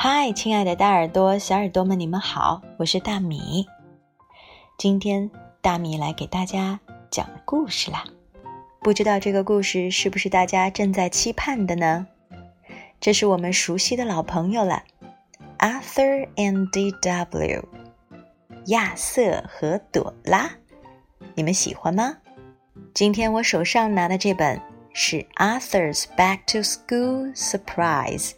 [0.00, 3.66] 嗨，亲爱的大耳朵、小耳朵们，你们好，我是大米。
[4.76, 5.28] 今天
[5.60, 6.78] 大米来给大家
[7.10, 8.04] 讲故事啦。
[8.80, 12.06] 不知道这个故事是不是大家正在期盼的呢？
[13.00, 14.84] 这是我们熟悉的老朋友了
[15.58, 17.64] ，Arthur and D.W.
[18.66, 20.48] 亚瑟和朵拉，
[21.34, 22.18] 你们喜欢吗？
[22.94, 24.62] 今天我手上拿的这本
[24.92, 28.37] 是 Arthur's Back to School Surprise。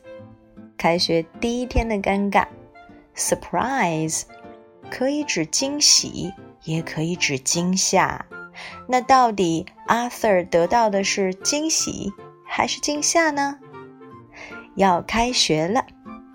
[0.80, 2.46] 开学第一天的尴尬
[3.14, 4.22] ，surprise
[4.90, 6.32] 可以指惊喜，
[6.64, 8.24] 也可以指惊吓。
[8.88, 12.10] 那到底 Arthur 得到的是惊喜
[12.46, 13.58] 还是惊吓呢？
[14.74, 15.84] 要开学了，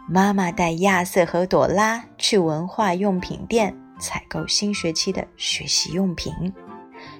[0.07, 6.31] 妈妈带亚瑟和朵拉去文化用品店采购新学期的学习用品。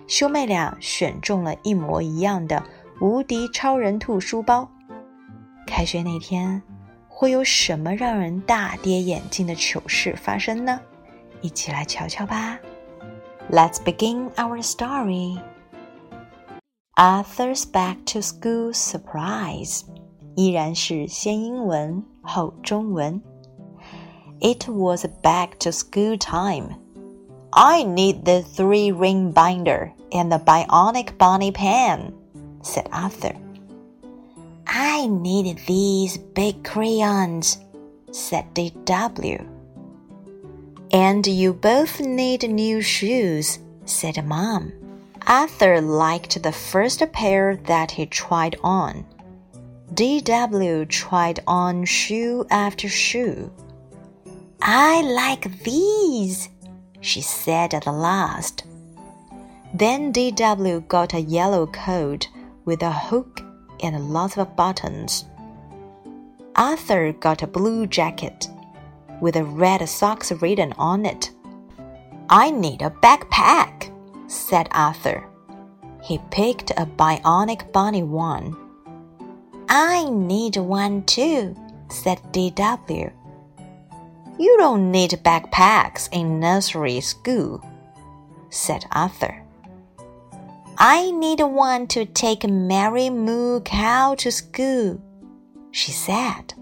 [0.06, 2.64] 兄妹俩选中了一模一样的
[3.02, 4.70] 无敌超人兔书包。
[5.66, 6.62] 开学那天。
[7.15, 10.81] 会有什么让人大跌眼镜的糗事发生呢？
[11.41, 12.59] 一起来瞧瞧吧。
[13.51, 15.39] Let's begin our story.
[16.95, 19.83] Arthur's back to school surprise
[20.37, 23.23] 依然是先英文后中文。
[24.41, 26.77] It was back to school time.
[27.51, 32.13] I need the three ring binder and the bionic bunny pen,
[32.63, 33.35] said Arthur.
[34.68, 37.58] I need these big crayons,
[38.12, 39.48] said D.W.
[40.92, 44.72] And you both need new shoes, said Mom.
[45.28, 49.06] Arthur liked the first pair that he tried on.
[49.94, 50.86] D.W.
[50.86, 53.52] tried on shoe after shoe.
[54.62, 56.50] I like these,
[57.02, 58.64] she said at the last.
[59.74, 60.82] Then D.W.
[60.88, 62.28] got a yellow coat
[62.66, 63.45] with a hook
[63.82, 65.26] and lots of buttons.
[66.56, 68.48] Arthur got a blue jacket
[69.22, 71.32] with a red socks written on it.
[72.30, 73.92] I need a backpack,
[74.28, 75.28] said Arthur.
[76.02, 78.56] He picked a bionic bunny one.
[79.70, 81.56] I need one too,
[81.90, 83.12] said DW.
[84.38, 87.64] You don't need backpacks in nursery school,
[88.50, 89.45] said Arthur.
[90.78, 95.02] I need one to take Mary Moo Cow to school,
[95.72, 96.54] she said.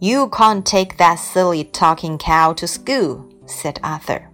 [0.00, 4.28] You can't take that silly talking cow to school, said Arthur.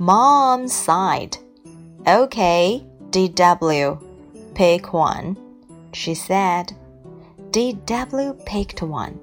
[0.00, 1.38] Mom sighed.
[2.08, 4.02] Okay, DW,
[4.56, 5.36] pick one,
[5.92, 6.72] she said.
[7.52, 9.20] DW picked one.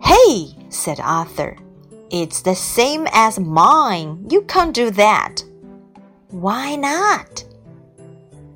[0.00, 1.56] Hey, said Arthur.
[2.12, 4.26] It's the same as mine.
[4.30, 5.42] You can't do that.
[6.28, 7.44] Why not?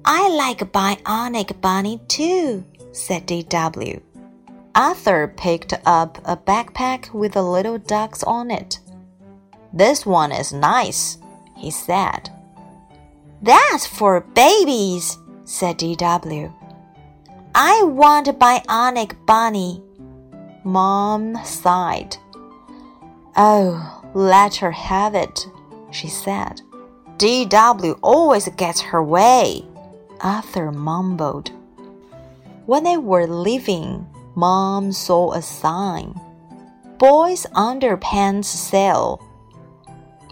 [0.06, 4.03] I like Bionic Bunny too, said DW.
[4.75, 8.81] Arthur picked up a backpack with the little ducks on it.
[9.72, 11.19] This one is nice,
[11.56, 12.28] he said.
[13.41, 16.53] That's for babies, said DW.
[17.54, 19.82] I want a bionic bunny.
[20.64, 22.16] Mom sighed.
[23.37, 25.47] Oh, let her have it,
[25.91, 26.60] she said.
[27.16, 29.64] DW always gets her way.
[30.24, 31.50] Arthur mumbled.
[32.64, 36.18] When they were leaving, Mom saw a sign
[36.98, 39.20] Boys' Underpants Sale.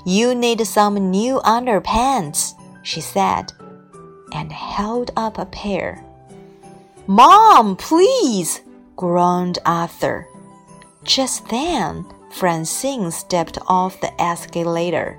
[0.07, 3.53] You need some new underpants, she said,
[4.33, 6.03] and held up a pair.
[7.07, 8.63] Mom, please,
[8.97, 10.27] groaned Arthur.
[11.05, 15.19] Just then, Francine stepped off the escalator.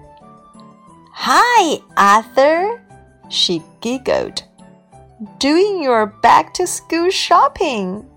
[1.11, 2.81] Hi, Arthur,
[3.29, 4.43] she giggled
[5.39, 8.09] doing your back to school shopping.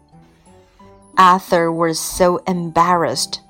[1.18, 3.40] Arthur was so embarrassed.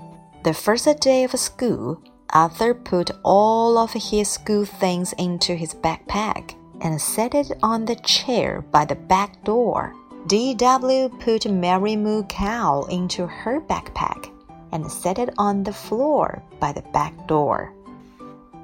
[0.44, 2.00] The first day of school,
[2.30, 7.96] Arthur put all of his school things into his backpack and set it on the
[7.96, 9.94] chair by the back door.
[10.26, 11.08] D.W.
[11.20, 14.30] put Mary Moo Cow into her backpack
[14.72, 17.72] and set it on the floor by the back door.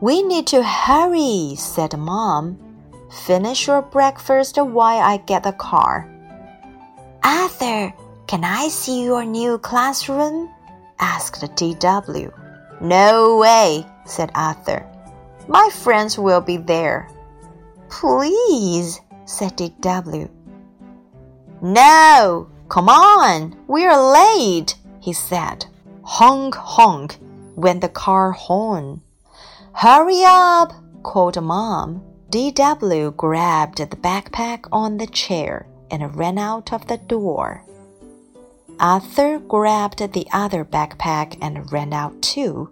[0.00, 2.58] We need to hurry, said Mom.
[3.12, 6.09] Finish your breakfast while I get the car.
[7.23, 7.93] Arthur,
[8.26, 10.49] can I see your new classroom?
[10.99, 12.32] asked DW.
[12.81, 14.87] No way, said Arthur.
[15.47, 17.11] My friends will be there.
[17.91, 20.31] Please, said DW.
[21.61, 25.67] No, come on, we're late, he said.
[26.03, 27.19] Honk, honk,
[27.56, 29.03] went the car horn.
[29.75, 30.73] Hurry up,
[31.03, 32.03] called Mom.
[32.32, 37.62] DW grabbed the backpack on the chair and ran out of the door.
[38.81, 42.70] Arthur grabbed the other backpack and ran out too.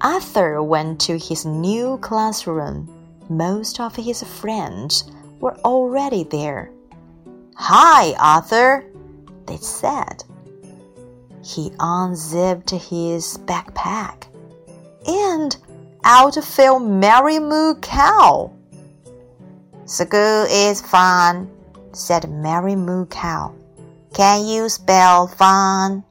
[0.00, 2.90] Arthur went to his new classroom.
[3.30, 5.04] Most of his friends
[5.38, 6.72] were already there.
[7.54, 8.84] Hi, Arthur,
[9.46, 10.24] they said.
[11.44, 14.24] He unzipped his backpack,
[15.06, 15.56] and
[16.04, 18.52] out fell Mary Moo Cow.
[19.84, 21.50] School is fun,
[21.92, 23.54] said Mary Moo Cow.
[24.14, 26.04] Can you spell fun?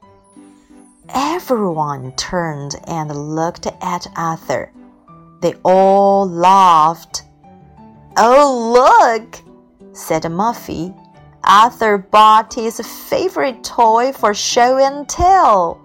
[1.14, 4.72] Everyone turned and looked at Arthur.
[5.42, 7.24] They all laughed.
[8.18, 9.42] Oh, look,
[9.94, 10.96] said Muffy.
[11.44, 15.82] Arthur bought his favorite toy for show and tell.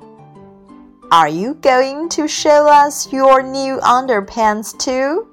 [1.12, 5.28] Are you going to show us your new underpants too?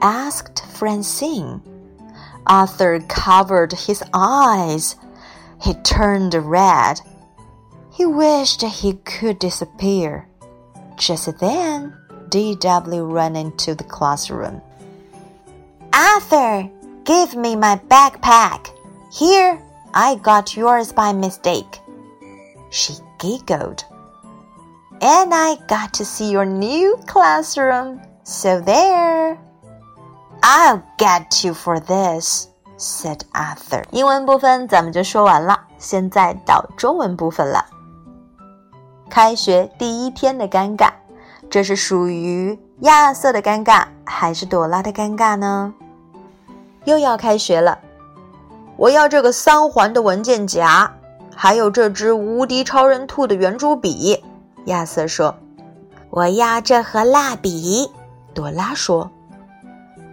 [0.00, 1.60] asked Francine.
[2.46, 4.94] Arthur covered his eyes.
[5.60, 7.00] He turned red.
[7.92, 10.28] He wished he could disappear.
[10.96, 11.96] Just then,
[12.28, 13.04] D.W.
[13.04, 14.62] ran into the classroom.
[15.92, 16.70] Arthur,
[17.04, 18.70] give me my backpack.
[19.12, 19.60] Here,
[19.92, 21.80] I got yours by mistake.
[22.70, 23.84] She giggled.
[25.06, 28.00] And I got to see your new classroom.
[28.22, 29.36] So there.
[30.42, 32.48] I'll get you for this,
[32.78, 33.84] said Arthur.
[33.90, 37.66] 英文部分咱们就说完了，现在到中文部分了。
[39.10, 40.88] 开学第一天的尴尬，
[41.50, 45.74] 这是属于亚瑟的尴尬还是朵拉的尴尬呢？
[46.86, 47.78] 又要开学了，
[48.78, 50.90] 我要这个三环的文件夹，
[51.36, 54.24] 还有这支无敌超人兔的圆珠笔。
[54.66, 55.34] 亚瑟说
[56.10, 57.90] ：“我要这盒蜡笔。”
[58.34, 59.10] 朵拉说：“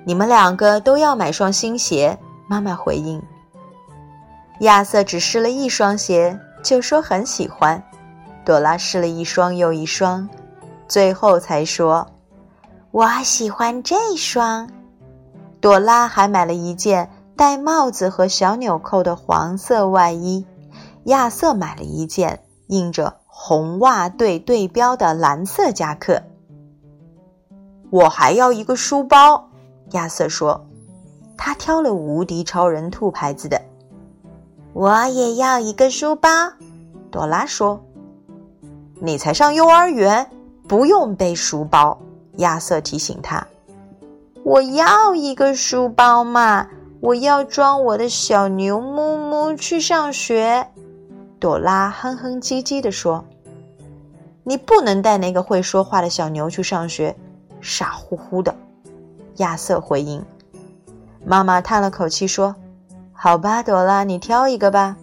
[0.06, 2.18] 你们两个都要买双新鞋。”
[2.48, 3.22] 妈妈回应。
[4.60, 7.82] 亚瑟只试了一双鞋，就说很喜欢。
[8.44, 10.28] 朵拉试了一双又一双，
[10.88, 12.08] 最后才说
[12.92, 14.70] ：“我喜欢这双。”
[15.62, 20.46] 朵拉还买了一件戴帽子和小纽扣的黄色外衣，
[21.06, 26.22] 亚瑟买了一件印着红袜队队标的蓝色夹克。
[27.90, 29.50] 我还要一个书包，
[29.94, 30.64] 亚瑟说，
[31.36, 33.60] 他挑了无敌超人兔牌子的。
[34.74, 36.30] 我也要一个书包，
[37.10, 37.84] 朵拉说。
[39.00, 40.30] 你才上幼儿园，
[40.68, 41.98] 不用背书包。
[42.38, 43.48] 亚瑟提醒他
[44.46, 46.68] ：“我要一个书包嘛，
[47.00, 50.68] 我要装我的小牛木木去上学。”
[51.42, 53.26] 朵拉哼哼唧唧地说
[54.44, 57.16] ：“你不能带那个会说话的小牛去上学，
[57.62, 58.56] 傻乎乎的。”
[59.38, 60.24] 亚瑟回应。
[61.26, 62.56] 妈妈叹了口气说
[63.14, 64.98] ：“好吧，朵拉，你挑一个吧。”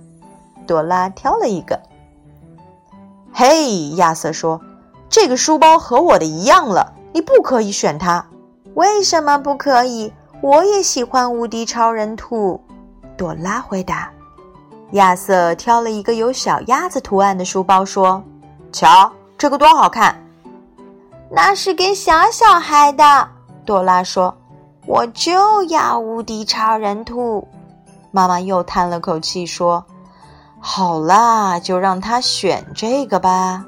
[0.66, 1.80] 朵拉挑了一个。
[3.32, 4.60] 嘿，亚瑟说
[5.08, 8.26] ：“这个书包和我的一样了，你不可以选它。
[8.74, 10.12] 为什么不可以？
[10.40, 12.60] 我也喜欢无敌超人兔。”
[13.16, 14.10] 朵拉回答。
[14.92, 18.22] 亚瑟挑了一个有小鸭子图案的书包，说
[18.72, 20.14] ：“瞧，这个多好看！”
[21.30, 23.28] 那是给小小孩的。
[23.64, 24.36] 朵拉说
[24.86, 27.46] ：“我就要无敌超人兔。”
[28.10, 29.84] 妈妈又叹了口气说。
[30.60, 33.64] 好啦，就让他选这个吧。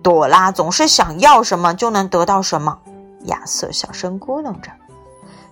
[0.00, 2.78] 朵拉总是想要什么就能得到什么。
[3.24, 4.70] 亚瑟小声咕哝着。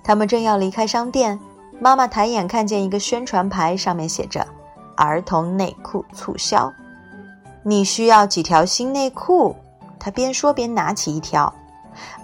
[0.04, 1.40] 他们正要离开商店，
[1.80, 4.46] 妈妈抬眼看见一个宣传牌，上面写着
[4.96, 6.72] “儿童内裤促销”。
[7.62, 9.56] 你需要几条新内裤？
[9.98, 11.54] 他边说边拿起一条。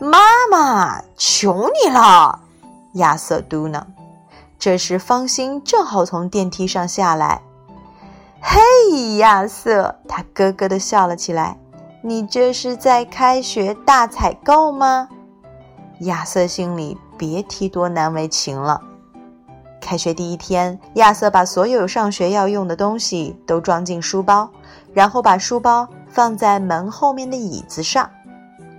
[0.01, 0.19] 妈
[0.51, 2.41] 妈，求你了！
[2.95, 3.83] 亚瑟嘟囔。
[4.59, 7.43] 这时，方心正好从电梯上下来。
[8.41, 11.57] 嘿，亚瑟，他咯咯地笑了起来。
[12.03, 15.09] 你这是在开学大采购吗？
[16.01, 18.81] 亚瑟心里别提多难为情了。
[19.81, 24.51] 开学第一天，亚瑟把所有上学要用的东西都装进书包，
[24.93, 28.09] 然后把书包放在门后面的椅子上。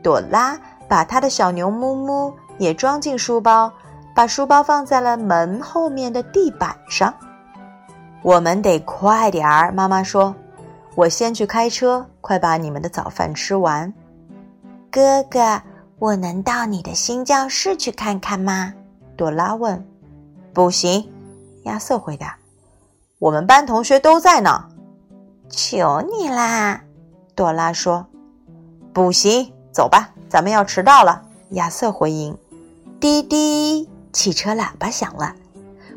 [0.01, 3.71] 朵拉把她的小牛木木也装进书包，
[4.15, 7.13] 把书包放在了门后面的地板上。
[8.21, 10.35] 我们得快点儿，妈妈说
[10.95, 13.93] ：“我先去开车，快把你们的早饭吃完。”
[14.91, 15.61] 哥哥，
[15.99, 18.73] 我能到你的新教室去看看吗？
[19.15, 19.85] 朵拉问。
[20.53, 21.07] “不行。”
[21.63, 22.35] 亚瑟回答。
[23.19, 24.65] “我们班同学都在呢。
[25.49, 26.81] ”“求你啦！”
[27.35, 28.07] 朵拉说。
[28.93, 32.37] “不行，走吧，咱们要迟到了。”亚瑟回应。
[32.99, 35.35] “滴滴，汽车喇叭响了，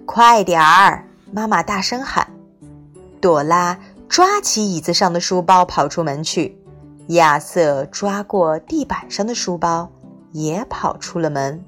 [0.06, 2.28] 快点儿！”妈妈大声喊
[3.21, 3.78] ：“朵拉
[4.09, 6.59] 抓起椅子上的书包跑出门去。
[7.09, 9.90] 亚瑟抓过地板上的书包，
[10.30, 11.64] 也跑出了门。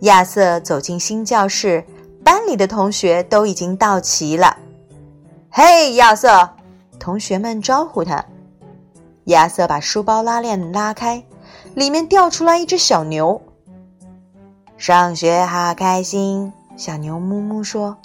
[0.00, 1.84] 亚瑟走进新教室，
[2.22, 4.58] 班里的同学都已经到齐了。
[5.50, 6.50] 嘿，亚瑟！
[7.04, 8.24] 同学们招呼他。
[9.24, 11.22] 亚瑟把书包拉链拉开，
[11.74, 13.42] 里面掉出来一只小牛。
[14.78, 17.98] 上学好开心，小牛木木说：“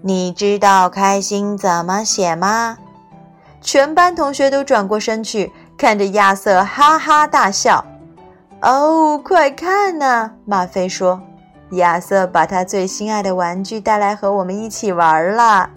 [0.00, 2.78] 你知道开心怎么写吗？”
[3.60, 7.84] 全班同学都转过身去，看着亚瑟哈哈大笑。
[8.62, 10.30] 哦，快看呐！
[10.46, 11.20] 马菲说
[11.72, 15.68] ：“亚瑟把他最心爱的玩具带来和我们一起玩了。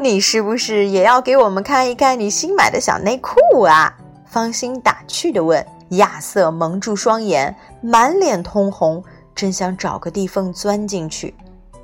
[0.00, 3.94] 你是不是也要给我们看一看你新买的小内裤啊？”
[4.26, 5.64] 芳心打趣地问。
[5.90, 9.02] 亚瑟蒙住双眼，满脸通红，
[9.34, 11.34] 真想找个地缝钻进去。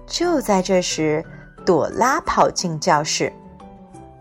[0.07, 1.25] 就在这时，
[1.65, 3.33] 朵拉跑进教室。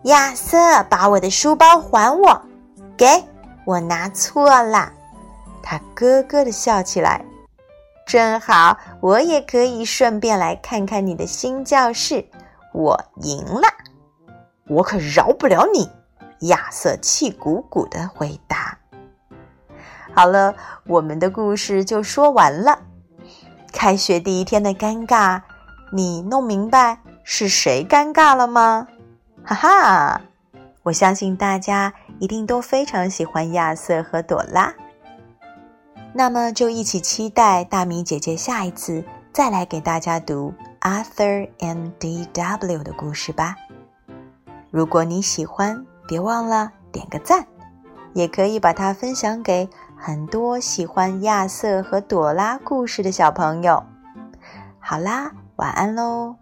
[0.05, 0.57] 亚瑟，
[0.89, 2.41] 把我的书包还我！
[2.97, 3.05] 给
[3.63, 4.91] 我拿错了。
[5.61, 7.23] 他咯咯的笑起来。
[8.07, 12.25] 正好，我也可以顺便来看看你的新教室。
[12.73, 13.67] 我赢了，
[14.67, 15.89] 我可饶不了你！
[16.47, 18.77] 亚瑟气鼓鼓的回答。
[20.13, 20.55] 好了，
[20.87, 22.79] 我们的故事就说完了。
[23.71, 25.41] 开学第一天的尴尬，
[25.91, 28.87] 你弄明白是谁尴尬了吗？
[29.43, 30.21] 哈哈，
[30.83, 34.73] 我相信大家一定都非常喜欢亚瑟和朵拉。
[36.13, 43.55] 那么就一起期待大米姐姐下一次再来给大家读 Arthur and D.W 的故事吧。
[44.75, 47.47] 如果你喜欢，别忘了点个赞，
[48.13, 53.81] 也可以把它分享给很多喜欢亚瑟和朵拉故事的小朋友。
[54.77, 56.35] 好啦，晚安喽。